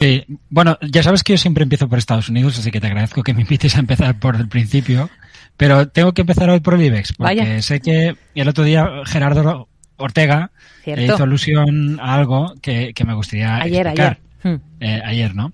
[0.00, 3.22] Sí, bueno, ya sabes que yo siempre empiezo por Estados Unidos, así que te agradezco
[3.22, 5.10] que me invites a empezar por el principio.
[5.58, 9.68] Pero tengo que empezar hoy por el IBEX, porque sé que el otro día Gerardo
[9.98, 10.52] Ortega
[10.86, 14.18] hizo alusión a algo que, me gustaría ayer, explicar.
[14.42, 14.58] Ayer.
[14.58, 14.62] Hmm.
[14.80, 15.52] Eh, ayer, ¿no?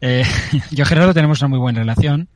[0.00, 0.24] Eh,
[0.70, 2.28] yo Gerardo tenemos una muy buena relación.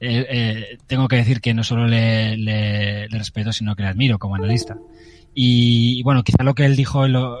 [0.00, 4.78] Eh, tengo que decir que no solo le, respeto, sino que le admiro como analista.
[5.34, 7.38] Y, bueno, quizá lo que él dijo lo,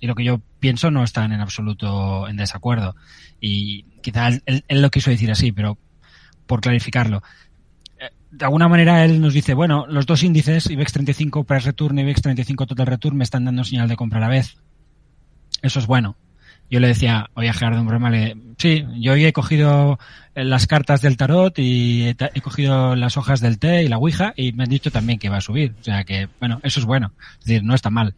[0.00, 2.94] y lo que yo pienso no están en absoluto en desacuerdo.
[3.40, 5.78] Y quizá él, lo quiso decir así, pero
[6.46, 7.22] por clarificarlo.
[8.00, 11.98] Eh, de alguna manera él nos dice, bueno, los dos índices, IBEX 35 Price Return
[11.98, 14.56] y IBEX 35 Total Return, me están dando señal de compra a la vez.
[15.62, 16.16] Eso es bueno.
[16.70, 19.98] Yo le decía, oye, Gerardo, un broma, le, sí, yo hoy he cogido
[20.34, 24.52] las cartas del tarot y he, cogido las hojas del té y la ouija y
[24.52, 25.74] me han dicho también que va a subir.
[25.80, 27.12] O sea que, bueno, eso es bueno.
[27.40, 28.14] Es decir, no está mal.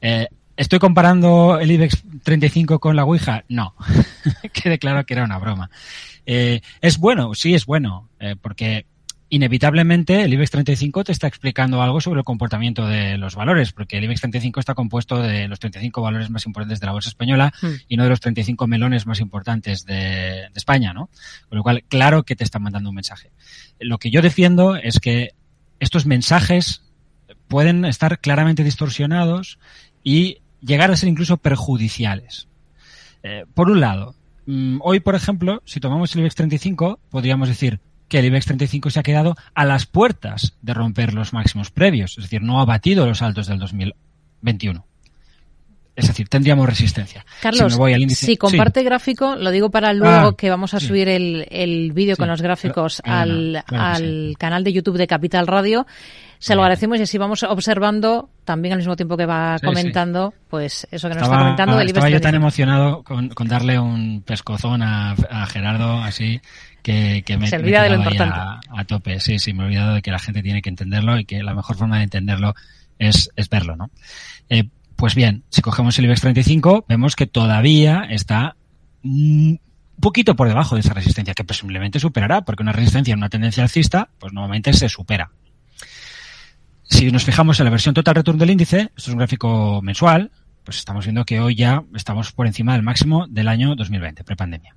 [0.00, 0.26] Eh,
[0.56, 3.44] ¿Estoy comparando el IBEX 35 con la Ouija?
[3.48, 3.74] No.
[4.52, 5.70] Quede claro que era una broma.
[6.26, 8.86] Eh, es bueno, sí es bueno, eh, porque
[9.30, 13.98] inevitablemente el IBEX 35 te está explicando algo sobre el comportamiento de los valores, porque
[13.98, 17.52] el IBEX 35 está compuesto de los 35 valores más importantes de la bolsa española
[17.60, 17.72] hmm.
[17.88, 21.10] y no de los 35 melones más importantes de, de, España, ¿no?
[21.48, 23.32] Con lo cual, claro que te está mandando un mensaje.
[23.80, 25.32] Lo que yo defiendo es que
[25.80, 26.82] estos mensajes
[27.48, 29.58] pueden estar claramente distorsionados
[30.04, 32.48] y llegar a ser incluso perjudiciales.
[33.22, 34.14] Eh, por un lado,
[34.46, 38.90] mm, hoy, por ejemplo, si tomamos el IBEX 35, podríamos decir que el IBEX 35
[38.90, 42.64] se ha quedado a las puertas de romper los máximos previos, es decir, no ha
[42.64, 44.84] batido los altos del 2021.
[45.96, 47.24] Es decir, tendríamos resistencia.
[47.40, 47.78] Carlos,
[48.08, 52.16] si, comparte gráfico, lo digo para luego ah, que vamos a subir el, el vídeo
[52.16, 55.86] con los gráficos al, al canal de YouTube de Capital Radio.
[56.44, 60.86] Se lo agradecemos y así vamos observando también al mismo tiempo que va comentando, pues
[60.90, 61.78] eso que nos está comentando.
[61.78, 65.16] Ah, estaba yo tan emocionado con, darle un pescozón a,
[65.46, 66.42] Gerardo así
[66.82, 68.36] que, que me, Se olvida de lo importante.
[68.36, 69.20] A, tope.
[69.20, 71.54] Sí, sí, me he olvidado de que la gente tiene que entenderlo y que la
[71.54, 72.52] mejor forma de entenderlo
[72.98, 73.88] es, es verlo, ¿no?
[74.50, 74.64] Eh,
[74.96, 78.54] pues bien, si cogemos el IBEX 35, vemos que todavía está
[79.02, 79.62] un
[79.98, 83.62] poquito por debajo de esa resistencia, que presumiblemente superará, porque una resistencia en una tendencia
[83.62, 85.30] alcista, pues normalmente se supera.
[86.84, 90.30] Si nos fijamos en la versión total return del índice, esto es un gráfico mensual,
[90.64, 94.76] pues estamos viendo que hoy ya estamos por encima del máximo del año 2020, prepandemia.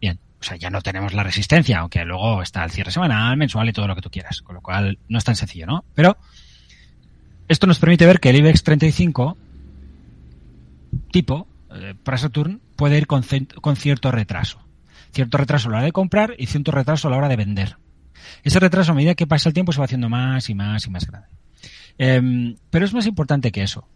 [0.00, 3.68] Bien, o sea, ya no tenemos la resistencia, aunque luego está el cierre semanal, mensual
[3.68, 5.84] y todo lo que tú quieras, con lo cual no es tan sencillo, ¿no?
[5.94, 6.16] Pero
[7.48, 9.36] esto nos permite ver que el IBEX 35
[11.10, 14.60] tipo, eh, para Saturn, puede ir con, cierto retraso.
[15.12, 17.76] Cierto retraso a la hora de comprar y cierto retraso a la hora de vender.
[18.42, 20.90] Ese retraso a medida que pasa el tiempo se va haciendo más y más y
[20.90, 21.28] más grande.
[22.02, 23.86] Em, pero es más importante que eso.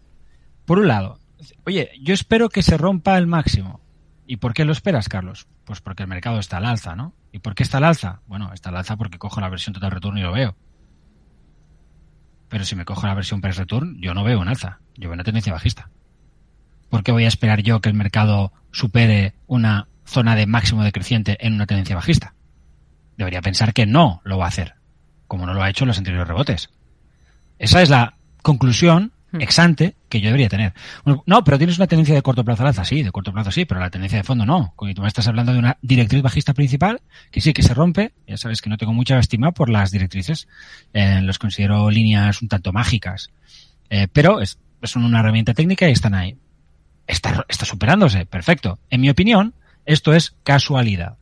[0.67, 1.19] Por un lado,
[1.65, 3.81] oye, yo espero que se rompa el máximo.
[4.27, 5.47] ¿Y por qué lo esperas, Carlos?
[5.65, 7.15] Pues porque el mercado está al alza, ¿no?
[7.33, 8.21] ¿Y por qué está al alza?
[8.27, 10.55] Bueno, está al alza porque cojo la versión total return y lo veo.
[12.51, 14.81] Pero si me cojo la versión price return, yo no veo un alza.
[14.97, 15.89] Yo veo una tendencia bajista.
[16.91, 21.39] ¿por qué voy a esperar yo que el mercado supere una zona de máximo decreciente
[21.41, 22.35] en una tendencia bajista?
[23.17, 24.75] Debería pensar que no lo va a hacer,
[25.27, 26.71] como no lo ha hecho en los anteriores rebotes.
[27.59, 29.41] Esa es la conclusión hmm.
[29.41, 30.75] exante que yo debería tener.
[31.05, 33.65] no, pero tienes una tendencia de corto plazo al alza, sí, de corto plazo sí,
[33.65, 34.73] pero la tendencia de fondo no.
[34.77, 37.01] Cuando tú me estás hablando de una directriz bajista principal,
[37.31, 40.49] que sí que se rompe, ya sabes que no tengo mucha estima por las directrices,
[40.93, 43.31] eh, los considero líneas un tanto mágicas,
[43.91, 44.39] eh, pero
[44.83, 46.37] son una herramienta técnica y están ahí
[47.07, 48.79] está, está superándose, perfecto.
[48.91, 49.55] En mi opinión,
[49.85, 51.17] esto es casualidad.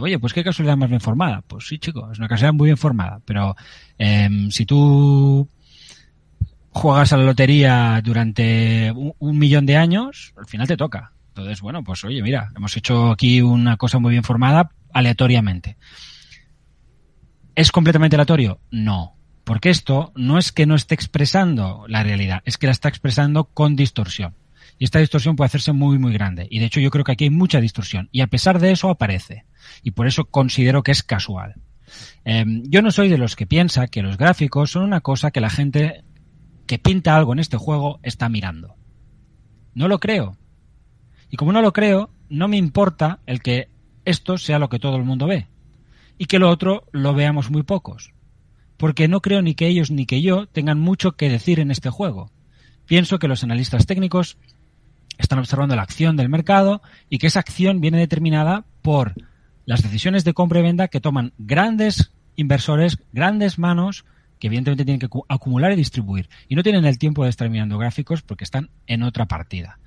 [0.00, 1.42] Oye, pues qué casualidad más bien formada.
[1.46, 3.20] Pues sí, chico, es una casualidad muy bien formada.
[3.24, 3.54] Pero
[3.98, 5.48] em, si tú
[6.70, 11.12] juegas a la lotería durante un, millón de años, al final te toca.
[11.28, 15.76] Entonces, bueno, pues oye, mira, hemos hecho aquí una cosa muy bien formada aleatoriamente.
[17.54, 18.60] ¿Es completamente aleatorio?
[18.70, 19.16] No.
[19.44, 23.44] Porque esto no es que no esté expresando la realidad, es que la está expresando
[23.44, 24.34] con distorsión.
[24.78, 26.46] Y esta distorsión puede hacerse muy, muy grande.
[26.50, 28.08] Y de hecho yo creo que aquí hay mucha distorsión.
[28.12, 29.44] Y a pesar de eso aparece.
[29.82, 31.54] Y por eso considero que es casual.
[32.24, 35.40] Em, yo no soy de los que piensa que los gráficos son una cosa que
[35.40, 36.04] la gente
[36.66, 38.74] que pinta algo en este juego está mirando.
[39.74, 40.36] No lo creo.
[41.30, 43.68] Y como no lo creo, no me importa el que
[44.04, 45.46] esto sea lo que todo el mundo ve.
[46.18, 48.12] Y que lo otro lo veamos muy pocos.
[48.76, 51.90] Porque no creo ni que ellos ni que yo tengan mucho que decir en este
[51.90, 52.30] juego.
[52.86, 54.38] Pienso que los analistas técnicos
[55.18, 59.14] están observando la acción del mercado y que esa acción viene determinada por
[59.64, 64.04] las decisiones de compra y venta que toman grandes inversores, grandes manos,
[64.38, 66.28] que evidentemente tienen que acumular y distribuir.
[66.48, 69.78] Y no tienen el tiempo de estar mirando gráficos porque están en otra partida.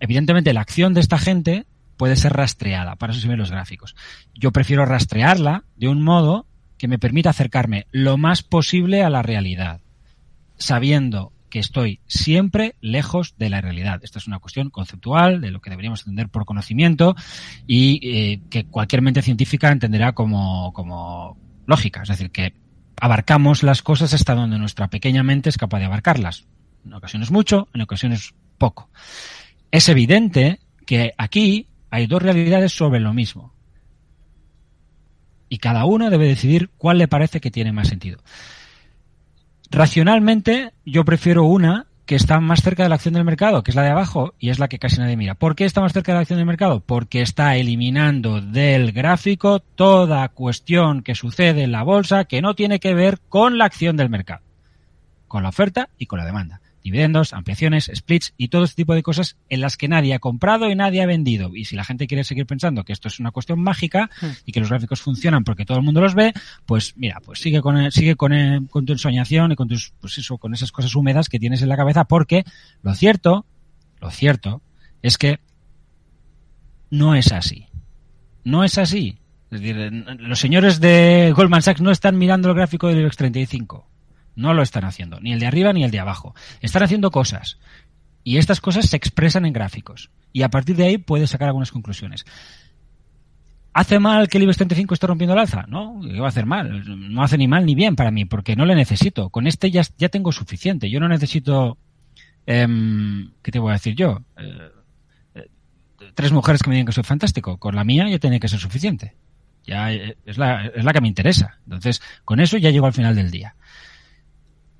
[0.00, 3.94] Evidentemente la acción de esta gente puede ser rastreada, para eso sirven los gráficos.
[4.34, 6.46] Yo prefiero rastrearla de un modo
[6.78, 9.80] que me permita acercarme lo más posible a la realidad,
[10.56, 14.00] sabiendo que estoy siempre lejos de la realidad.
[14.02, 17.16] Esta es una cuestión conceptual de lo que deberíamos entender por conocimiento
[17.66, 21.36] y eh, que cualquier mente científica entenderá como, como
[21.66, 22.02] lógica.
[22.02, 22.54] Es decir, que
[23.00, 26.46] abarcamos las cosas hasta donde nuestra pequeña mente es capaz de abarcarlas.
[26.84, 28.90] En ocasiones mucho, en ocasiones poco.
[29.70, 33.54] Es evidente que aquí hay dos realidades sobre lo mismo.
[35.48, 38.18] Y cada uno debe decidir cuál le parece que tiene más sentido.
[39.70, 43.74] Racionalmente, yo prefiero una que está más cerca de la acción del mercado, que es
[43.74, 45.34] la de abajo, y es la que casi nadie mira.
[45.34, 46.80] ¿Por qué está más cerca de la acción del mercado?
[46.80, 52.80] Porque está eliminando del gráfico toda cuestión que sucede en la bolsa que no tiene
[52.80, 54.40] que ver con la acción del mercado,
[55.26, 59.02] con la oferta y con la demanda dividendos, ampliaciones, splits y todo este tipo de
[59.02, 61.54] cosas en las que nadie ha comprado y nadie ha vendido.
[61.54, 64.26] Y si la gente quiere seguir pensando que esto es una cuestión mágica hmm.
[64.46, 66.32] y que los gráficos funcionan porque todo el mundo los ve,
[66.64, 70.38] pues mira, pues sigue con sigue con, con tu ensoñación y con tus pues eso,
[70.38, 72.44] con esas cosas húmedas que tienes en la cabeza porque
[72.82, 73.44] lo cierto,
[74.00, 74.62] lo cierto
[75.02, 75.40] es que
[76.90, 77.66] no es así.
[78.44, 79.18] No es así.
[79.50, 83.97] Es decir, los señores de Goldman Sachs no están mirando el gráfico del IBEX 35
[84.38, 86.34] no lo están haciendo, ni el de arriba ni el de abajo.
[86.60, 87.58] Están haciendo cosas.
[88.22, 90.10] Y estas cosas se expresan en gráficos.
[90.32, 92.24] Y a partir de ahí puedes sacar algunas conclusiones.
[93.72, 95.64] ¿Hace mal que el IBEX 35 esté rompiendo el alza?
[95.68, 96.84] No, ¿qué va a hacer mal?
[97.12, 99.28] No hace ni mal ni bien para mí, porque no le necesito.
[99.30, 100.88] Con este ya, ya tengo suficiente.
[100.88, 101.76] Yo no necesito...
[102.46, 104.22] Em, ¿Qué te voy a decir yo?
[104.36, 104.70] Eh,
[105.34, 105.48] eh,
[106.14, 107.58] tres mujeres que me digan que soy fantástico.
[107.58, 109.14] Con la mía ya tiene que ser suficiente.
[109.64, 111.58] Ya eh, es la, es la que me interesa.
[111.64, 113.54] Entonces, con eso ya llego al final del día.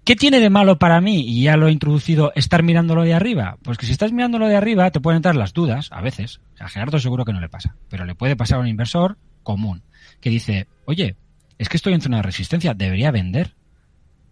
[0.09, 1.21] ¿Qué tiene de malo para mí?
[1.21, 3.59] Y ya lo he introducido, estar mirándolo de arriba.
[3.63, 6.41] Pues que si estás mirándolo de arriba te pueden entrar las dudas, a veces.
[6.59, 9.83] A Gerardo seguro que no le pasa, pero le puede pasar a un inversor común
[10.23, 11.17] que dice, oye,
[11.59, 13.55] es que estoy en zona de resistencia, debería vender.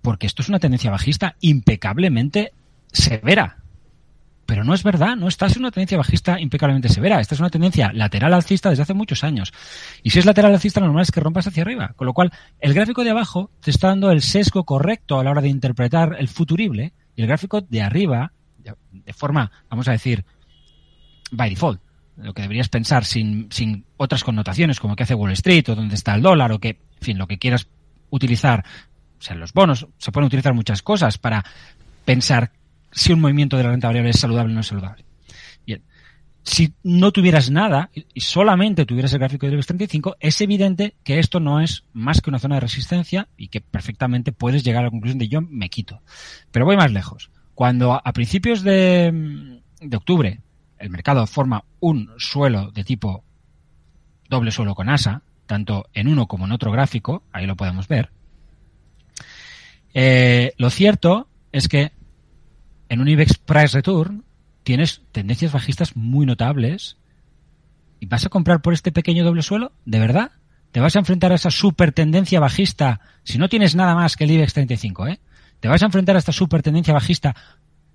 [0.01, 2.55] Porque esto es una tendencia bajista impecablemente
[2.91, 3.59] severa.
[4.47, 7.21] Pero no es verdad, no estás en una tendencia bajista impecablemente severa.
[7.21, 9.53] Esta es una tendencia lateral alcista desde hace muchos años.
[10.05, 11.93] Y si es lateral alcista, lo normal es que rompas hacia arriba.
[11.97, 15.33] Con lo cual, el gráfico de abajo te está dando el sesgo correcto a la
[15.33, 16.93] hora de interpretar el futurible.
[17.17, 18.33] Y el gráfico de arriba,
[18.93, 20.25] de forma, vamos a decir,
[21.33, 21.81] by default,
[22.17, 25.97] lo que deberías pensar sin, sin otras connotaciones, como que hace Wall Street o dónde
[25.97, 27.67] está el dólar o que, en fin, lo que quieras
[28.11, 28.65] utilizar,
[29.19, 31.45] o sea, los bonos, se pueden utilizar muchas cosas para
[32.05, 32.53] pensar
[32.97, 35.05] si un movimiento de la renta variable es saludable o no es saludable.
[35.67, 35.83] Bien.
[36.43, 41.19] Si no tuvieras nada y solamente tuvieras el gráfico del IBEX 35, es evidente que
[41.19, 44.87] esto no es más que una zona de resistencia y que perfectamente puedes llegar a
[44.87, 46.01] la conclusión de yo me quito.
[46.51, 47.31] Pero voy más lejos.
[47.55, 50.41] Cuando a principios de, de octubre
[50.79, 53.25] el mercado forma un suelo de tipo
[54.31, 58.11] doble suelo con asa, tanto en uno como en otro gráfico, ahí lo podemos ver,
[59.93, 61.93] eh, lo cierto es que
[62.89, 64.25] en un IBEX Price Return
[64.63, 66.97] tienes tendencias bajistas muy notables
[68.01, 70.33] y vas a comprar por este pequeño doble suelo, ¿de verdad?
[70.73, 74.25] ¿Te vas a enfrentar a esa super tendencia bajista si no tienes nada más que
[74.25, 75.21] el IBEX 35, eh?
[75.61, 77.35] ¿Te vas a enfrentar a esta super tendencia bajista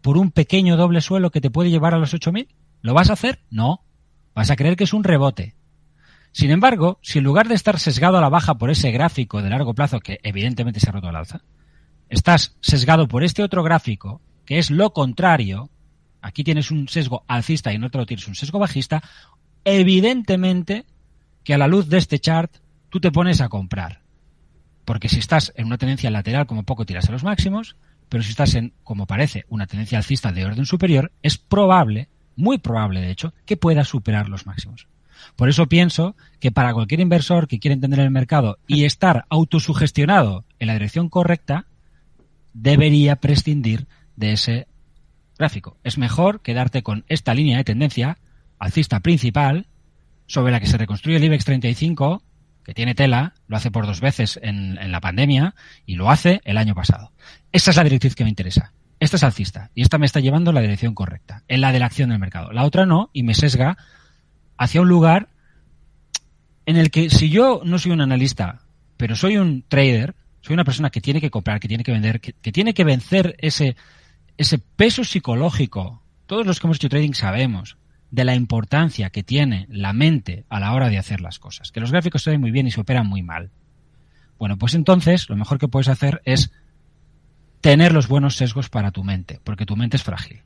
[0.02, 2.48] por un pequeño doble suelo que te puede llevar a los 8000?
[2.82, 3.40] ¿Lo vas a hacer?
[3.52, 3.84] No.
[4.34, 5.56] Vas a creer que es un rebote.
[6.32, 9.50] Sin embargo, si en lugar de estar sesgado a la baja por ese gráfico de
[9.50, 11.42] largo plazo que evidentemente se ha roto al alza,
[12.10, 14.22] estás sesgado por este otro gráfico
[14.52, 15.70] que es lo contrario,
[16.22, 19.02] aquí tienes un sesgo alcista y en otro tienes un sesgo bajista,
[19.64, 20.84] evidentemente
[21.46, 22.58] que a la luz de este chart
[22.90, 24.02] tú te pones a comprar.
[24.84, 27.78] Porque si estás en una tendencia lateral, como poco tiras a los máximos,
[28.10, 32.58] pero si estás en, como parece, una tendencia alcista de orden superior, es probable, muy
[32.58, 34.90] probable de hecho, que puedas superar los máximos.
[35.38, 40.44] Por eso pienso que para cualquier inversor que quiera entender el mercado y estar autosugestionado
[40.60, 41.68] en la dirección correcta,
[42.54, 43.88] debería prescindir
[44.22, 44.68] de ese
[45.38, 45.78] gráfico.
[45.84, 48.20] Es mejor quedarte con esta línea de tendencia
[48.60, 49.66] alcista principal
[50.28, 52.24] sobre la que se reconstruye el IBEX 35,
[52.64, 56.58] que tiene tela, lo hace por dos veces en, la pandemia y lo hace el
[56.58, 57.12] año pasado.
[57.52, 58.72] Esta es la directriz que me interesa.
[59.00, 61.80] Esta es alcista y esta me está llevando en la dirección correcta, en la de
[61.80, 62.52] la acción del mercado.
[62.52, 63.78] La otra no y me sesga
[64.58, 65.30] hacia un lugar
[66.68, 68.62] en el que si yo no soy un analista,
[68.96, 72.22] pero soy un trader, soy una persona que tiene que comprar, que tiene que vender,
[72.22, 73.76] que tiene que vencer ese,
[74.42, 77.78] ese peso psicológico, todos los que hemos hecho trading sabemos
[78.10, 81.80] de la importancia que tiene la mente a la hora de hacer las cosas, que
[81.80, 83.52] los gráficos se ven muy bien y se operan muy mal.
[84.40, 86.52] Bueno, pues entonces lo mejor que puedes hacer es
[87.62, 90.42] tener los buenos sesgos para tu mente, porque tu mente es frágil.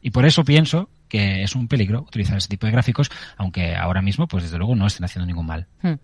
[0.00, 4.00] Y por eso pienso que es un peligro utilizar ese tipo de gráficos, aunque ahora
[4.00, 5.66] mismo, pues desde luego no estén haciendo ningún mal.
[5.82, 5.96] Hmm.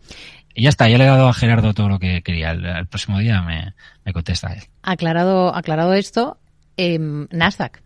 [0.54, 2.50] Y ya está, ya le he dado a Gerardo todo lo que quería.
[2.50, 4.64] El, próximo día me, me, contesta él.
[4.82, 6.38] Aclarado, aclarado esto,
[6.76, 7.82] eh, Nasdaq.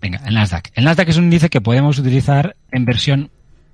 [0.00, 0.70] Venga, el Nasdaq.
[0.74, 3.30] El Nasdaq es un índice que podemos utilizar en versión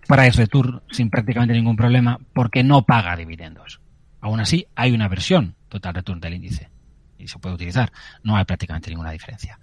[0.06, 3.80] price return sin prácticamente ningún problema porque no paga dividendos.
[4.20, 6.70] Aún así, hay una versión total return del índice
[7.18, 7.92] y se puede utilizar.
[8.22, 9.58] No hay prácticamente ninguna diferencia.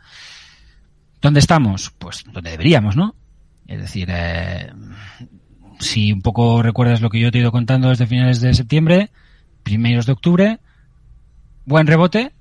[1.22, 1.92] ¿Dónde estamos?
[1.98, 3.15] Pues donde deberíamos, ¿no?
[3.68, 4.72] Es decir, eh,
[5.80, 9.12] si un poco recuerdas lo que yo te he ido contando desde finales de septiembre,
[9.63, 10.60] primeros de octubre,
[11.65, 12.32] buen rebote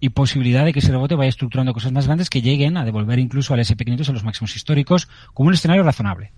[0.00, 3.18] y posibilidad de que ese rebote vaya estructurando cosas más grandes que lleguen a devolver
[3.18, 6.32] incluso al SP500 a los máximos históricos como un escenario razonable.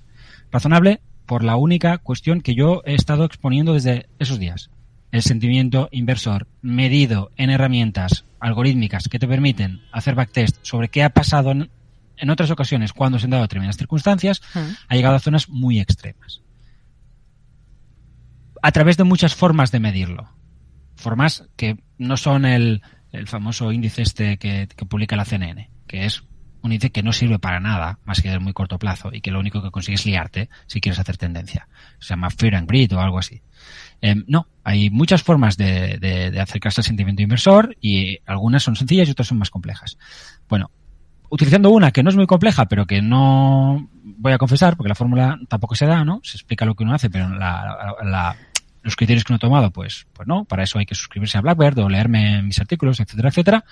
[0.50, 4.70] Razonable por la única cuestión que yo he estado exponiendo desde esos días.
[5.12, 11.10] El sentimiento inversor medido en herramientas algorítmicas que te permiten hacer backtest sobre qué ha
[11.10, 11.70] pasado en,
[12.16, 14.42] en otras ocasiones cuando se han dado determinadas circunstancias,
[14.88, 16.40] ha llegado a zonas muy extremas.
[18.62, 20.28] A través de muchas formas de medirlo.
[20.96, 26.24] Formas que no son el, el famoso índice este que, publica la CNN, que es
[26.62, 29.30] un índice que no sirve para nada más que de muy corto plazo y que
[29.30, 31.68] lo único que consigue es liarte si quieres hacer tendencia.
[31.98, 33.42] Se llama Fear and Greed o algo así.
[34.00, 39.08] Em, no, hay muchas formas de, de, acercarse al sentimiento inversor y algunas son sencillas
[39.08, 39.98] y otras son más complejas.
[40.48, 40.70] Bueno,
[41.32, 44.94] utilizando una que no es muy compleja, pero que no voy a confesar, porque la
[44.94, 46.20] fórmula tampoco se da, ¿no?
[46.22, 48.36] Se explica lo que uno hace, pero la, la,
[48.82, 51.40] los criterios que uno ha tomado, pues, pues no, para eso hay que suscribirse a
[51.40, 53.64] Blackbird o leerme mis artículos, etcétera, etcétera.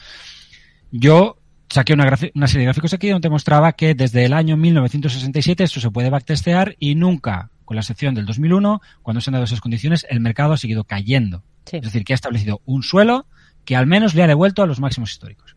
[0.90, 1.38] Yo
[1.69, 5.81] saqué una, una, serie de gráficos aquí donde mostraba que desde el año 1967 esto
[5.81, 9.61] se puede backtestear y nunca, con la excepción del 2001, cuando se han dado esas
[9.61, 11.43] condiciones, el mercado ha seguido cayendo.
[11.71, 13.26] Es decir, que ha establecido un suelo
[13.64, 15.57] que al menos le ha devuelto a los máximos históricos.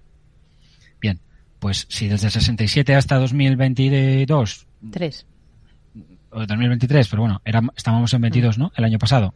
[1.01, 1.19] Bien,
[1.59, 4.67] pues si desde el 67 hasta 2022...
[4.91, 5.25] Tres
[6.33, 7.41] o 2023, pero bueno,
[7.75, 8.71] estábamos en 22, ¿no?
[8.75, 9.33] El año pasado.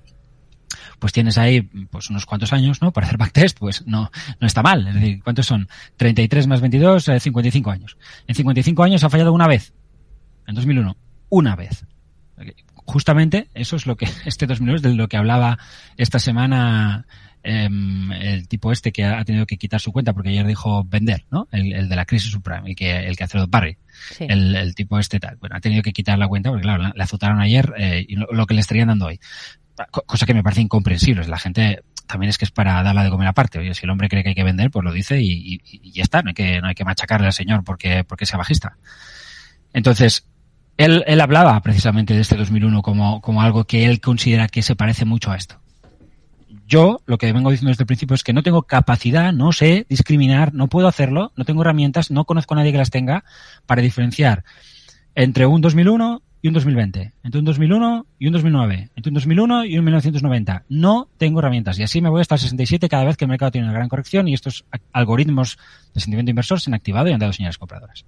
[1.00, 2.92] Pues tienes ahí pues unos cuantos años, ¿no?
[2.92, 4.88] Para hacer backtest, pues no, no está mal.
[4.88, 5.68] Es decir, ¿cuántos son?
[5.98, 7.98] 33 más 22, 55 eh, años.
[8.28, 9.74] En 55 años ha fallado una vez.
[10.48, 10.98] En 2001.
[11.30, 11.86] Una vez.
[12.86, 15.58] Justamente eso es lo que este 2001 es de lo que hablaba
[15.98, 17.06] esta semana
[17.50, 21.24] Em, el tipo este que ha tenido que quitar su cuenta porque ayer dijo vender,
[21.32, 21.48] ¿no?
[21.54, 23.78] El, de la crisis subprime, el que, el que hace Barry.
[24.20, 25.38] El, tipo este tal.
[25.38, 28.46] Bueno, ha tenido que quitar la cuenta porque, claro, la, azotaron ayer eh, y lo,
[28.46, 29.22] que le estarían dando hoy.
[29.92, 31.26] Cosa que me parece incomprensible.
[31.26, 33.60] La gente también es que es para darla de comer aparte.
[33.60, 35.62] Oye, si el hombre cree que hay que vender, pues lo dice y,
[35.94, 36.22] ya está.
[36.24, 38.76] No hay que, no hay que machacarle al señor porque, porque sea bajista.
[39.72, 40.28] Entonces,
[40.76, 44.76] él, él hablaba precisamente de este 2001 como, como algo que él considera que se
[44.76, 45.62] parece mucho a esto
[46.68, 49.86] yo lo que vengo diciendo desde el principio es que no tengo capacidad, no sé
[49.90, 53.24] discriminar, no puedo hacerlo, no tengo herramientas, no conozco a nadie que las tenga
[53.66, 54.44] para diferenciar
[55.16, 59.66] entre un 2001 y un 2020, entre un 2001 y un 2009, entre un 2001
[59.66, 60.66] y un 1990.
[60.70, 63.52] No tengo herramientas y así me voy hasta el 67 cada vez que el mercado
[63.52, 65.58] tiene una gran corrección y estos algoritmos
[65.94, 68.06] de sentimiento inversor se han activado y han dado señales compradoras.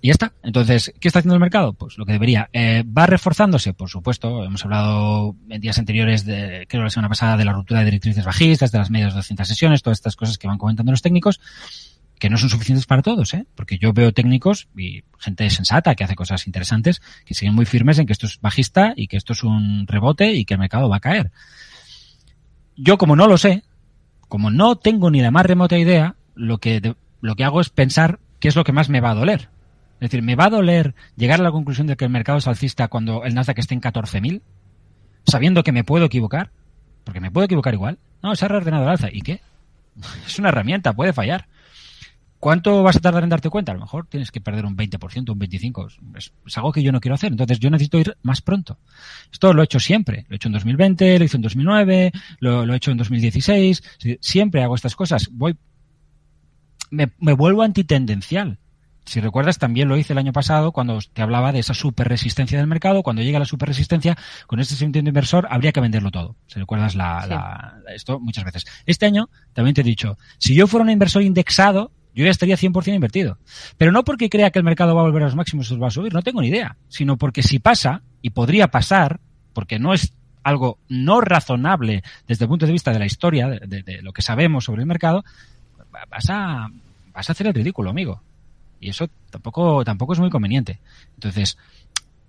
[0.00, 0.32] Y ya está.
[0.42, 1.72] Entonces, ¿qué está haciendo el mercado?
[1.72, 2.48] Pues lo que debería.
[2.52, 3.74] Eh, ¿Va reforzándose?
[3.74, 4.44] Por supuesto.
[4.44, 8.24] Hemos hablado en días anteriores, de, creo la semana pasada, de la ruptura de directrices
[8.24, 11.40] bajistas, de las medias de 200 sesiones, todas estas cosas que van comentando los técnicos,
[12.18, 13.46] que no son suficientes para todos, ¿eh?
[13.54, 17.98] Porque yo veo técnicos y gente sensata que hace cosas interesantes, que siguen muy firmes
[17.98, 20.88] en que esto es bajista y que esto es un rebote y que el mercado
[20.88, 21.32] va a caer.
[22.76, 23.64] Yo, como no lo sé,
[24.28, 28.20] como no tengo ni la más remota idea, lo que, lo que hago es pensar
[28.38, 29.48] qué es lo que más me va a doler
[30.00, 32.46] es decir, ¿me va a doler llegar a la conclusión de que el mercado es
[32.46, 34.42] alcista cuando el Nasdaq esté en 14.000?
[35.26, 36.52] Sabiendo que me puedo equivocar.
[37.02, 37.98] Porque me puedo equivocar igual.
[38.22, 39.08] No, se ha reordenado el alza.
[39.10, 39.40] ¿Y qué?
[40.26, 41.48] Es una herramienta, puede fallar.
[42.38, 43.72] ¿Cuánto vas a tardar en darte cuenta?
[43.72, 46.16] A lo mejor tienes que perder un 20%, un 25%.
[46.16, 47.32] Es, algo que yo no quiero hacer.
[47.32, 48.78] Entonces yo necesito ir más pronto.
[49.32, 50.24] Esto lo he hecho siempre.
[50.28, 53.82] Lo he hecho en 2020, lo hice en 2009, lo, lo he hecho en 2016.
[54.20, 55.28] Siempre hago estas cosas.
[55.32, 55.56] Voy,
[56.90, 58.58] me, me vuelvo antitendencial.
[59.08, 62.58] Si recuerdas, también lo hice el año pasado cuando te hablaba de esa super resistencia
[62.58, 63.02] del mercado.
[63.02, 66.36] Cuando llega la super resistencia, con este sentido inversor, habría que venderlo todo.
[66.46, 68.66] Si recuerdas la, esto muchas veces.
[68.84, 72.58] Este año, también te he dicho, si yo fuera un inversor indexado, yo ya estaría
[72.58, 73.38] 100% invertido.
[73.78, 75.88] Pero no porque crea que el mercado va a volver a los máximos o va
[75.88, 76.76] a subir, no tengo ni idea.
[76.88, 79.20] Sino porque si pasa, y podría pasar,
[79.54, 80.12] porque no es
[80.42, 84.20] algo no razonable desde el punto de vista de la historia, de, de lo que
[84.20, 85.24] sabemos sobre el mercado,
[86.10, 86.68] vas a,
[87.14, 88.20] vas a hacer el ridículo, amigo.
[88.80, 90.80] Y eso tampoco, tampoco es muy conveniente.
[91.14, 91.58] Entonces,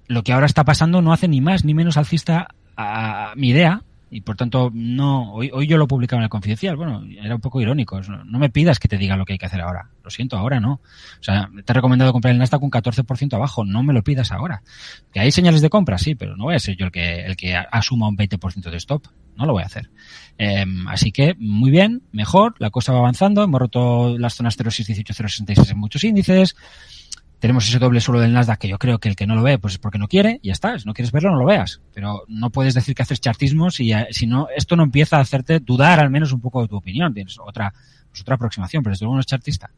[0.07, 3.83] lo que ahora está pasando no hace ni más ni menos alcista a mi idea
[4.11, 6.75] y por tanto no hoy, hoy yo lo publicaba en el confidencial.
[6.75, 9.45] Bueno era un poco irónico no, me pidas que te diga lo que hay que
[9.45, 9.89] hacer ahora.
[10.03, 10.73] Lo siento ahora no.
[10.73, 13.65] O sea te he recomendado comprar el Nasdaq un 14% abajo.
[13.65, 14.63] No me lo pidas ahora.
[15.13, 17.35] Que hay señales de compra sí pero no voy a ser yo el que el
[17.35, 19.07] que asuma un 20% de stop.
[19.35, 19.89] No lo voy a hacer.
[20.37, 23.43] Em, así que muy bien mejor la cosa va avanzando.
[23.43, 26.55] Hemos roto las zonas 0,618 0,66 en muchos índices
[27.39, 29.57] tenemos ese doble suelo del Nasdaq que yo creo que el que no lo ve
[29.57, 30.77] pues es porque no quiere y ya está.
[30.77, 31.81] Si no quieres verlo, no lo veas.
[31.93, 35.59] Pero no puedes decir que haces chartismo si, si no, esto no empieza a hacerte
[35.59, 37.13] dudar al menos un poco de tu opinión.
[37.13, 37.73] Tienes otra,
[38.09, 39.71] pues otra aproximación, pero desde luego no es chartista.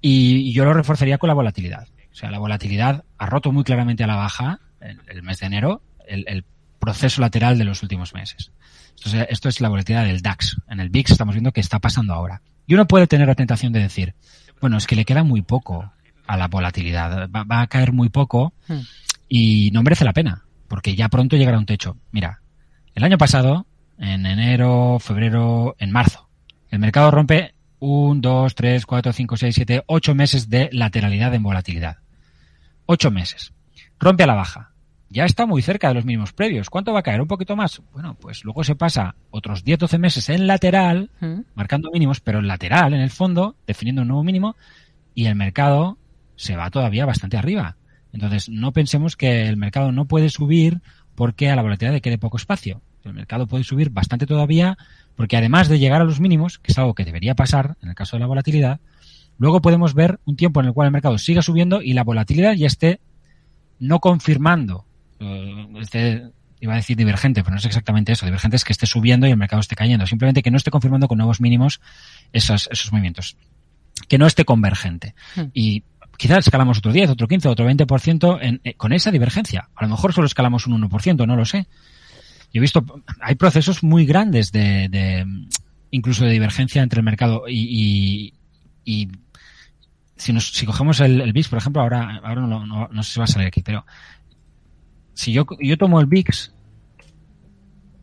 [0.00, 1.88] Y, yo lo reforzaría con la volatilidad.
[2.10, 5.82] O sea, la volatilidad ha roto muy claramente a la baja el, mes de enero
[6.06, 6.44] el, el,
[6.78, 8.52] proceso lateral de los últimos meses.
[8.96, 10.56] Esto es, esto es la volatilidad del DAX.
[10.68, 12.40] En el VIX estamos viendo que está pasando ahora.
[12.68, 14.14] Y uno puede tener la tentación de decir,
[14.60, 15.92] bueno, es que le queda muy poco
[16.28, 17.28] a la volatilidad.
[17.30, 18.80] Va, a caer muy poco hmm.
[19.28, 21.96] y no merece la pena, porque ya pronto llegará un techo.
[22.12, 22.42] Mira,
[22.94, 23.66] el año pasado,
[23.98, 26.28] en enero, febrero, en marzo,
[26.70, 31.42] el mercado rompe un, dos, tres, cuatro, cinco, seis, siete, ocho meses de lateralidad en
[31.42, 31.98] volatilidad.
[32.86, 33.52] Ocho meses.
[33.98, 34.72] Rompe a la baja.
[35.10, 36.68] Ya está muy cerca de los mínimos previos.
[36.68, 37.22] ¿Cuánto va a caer?
[37.22, 37.80] ¿Un poquito más?
[37.92, 41.40] Bueno, pues luego se pasa otros 10, 12 meses en lateral, hmm.
[41.54, 44.56] marcando mínimos, pero en lateral, en el fondo, definiendo un nuevo mínimo,
[45.14, 45.96] y el mercado
[46.38, 47.76] se va todavía bastante arriba.
[48.12, 50.80] Entonces, no pensemos que el mercado no puede subir
[51.14, 52.80] porque a la volatilidad le quede poco espacio.
[53.04, 54.78] El mercado puede subir bastante todavía
[55.16, 57.94] porque además de llegar a los mínimos, que es algo que debería pasar en el
[57.94, 58.80] caso de la volatilidad,
[59.36, 62.54] luego podemos ver un tiempo en el cual el mercado siga subiendo y la volatilidad
[62.54, 63.00] ya esté
[63.80, 64.86] no confirmando,
[65.18, 66.30] eh, esté,
[66.60, 68.26] iba a decir divergente, pero no es exactamente eso.
[68.26, 70.06] Divergente es que esté subiendo y el mercado esté cayendo.
[70.06, 71.80] Simplemente que no esté confirmando con nuevos mínimos
[72.32, 73.36] esos, esos movimientos.
[74.08, 75.14] Que no esté convergente.
[75.34, 75.46] Hmm.
[75.52, 75.82] Y
[76.18, 79.70] quizás escalamos otro 10, otro 15, otro 20% en, eh, con esa divergencia.
[79.74, 81.68] A lo mejor solo escalamos un 1%, no lo sé.
[82.52, 82.84] Yo he visto,
[83.20, 85.24] hay procesos muy grandes de, de
[85.92, 88.34] incluso de divergencia entre el mercado y,
[88.84, 89.08] y, y
[90.16, 93.12] si, nos, si cogemos el, el, VIX, por ejemplo, ahora, ahora no, no, no, sé
[93.12, 93.86] si va a salir aquí, pero
[95.14, 96.52] si yo, yo tomo el VIX,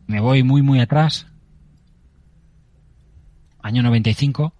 [0.06, 1.26] me voy muy, muy atrás,
[3.60, 4.54] año 95,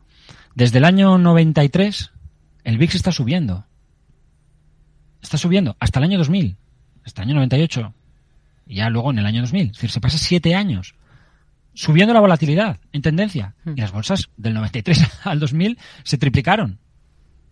[0.55, 2.13] desde el año 93
[2.67, 3.65] el VIX está subiendo.
[5.23, 6.57] Está subiendo hasta el año 2000,
[7.05, 7.95] hasta el año 98,
[8.67, 9.67] y ya luego en el año 2000.
[9.67, 10.97] Es decir, se pasa siete años
[11.75, 13.55] subiendo la volatilidad en tendencia.
[13.65, 13.75] Hmm.
[13.77, 16.81] Y las bolsas del 93 al 2000 se triplicaron.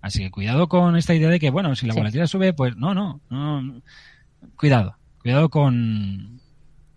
[0.01, 2.93] Así que cuidado con esta idea de que, bueno, si la volatilidad sube, pues no,
[2.93, 3.83] no, no.
[4.57, 4.97] Cuidado.
[5.19, 6.41] Cuidado con,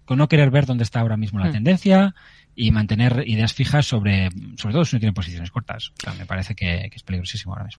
[0.06, 1.54] con no querer ver dónde está ahora mismo la hmm.
[1.54, 2.16] tendencia
[2.56, 5.90] y mantener ideas fijas sobre, sobre todo si no tienen posiciones cortas.
[5.90, 7.76] O sea, me parece que, que es peligrosísimo ahora mismo.